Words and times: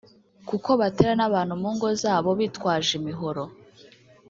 kuko 0.49 0.69
batera 0.79 1.13
n’abantu 1.17 1.53
mu 1.61 1.69
ngo 1.75 1.87
zabo 2.01 2.29
bitwaje 2.39 2.91
imihoro 2.99 3.43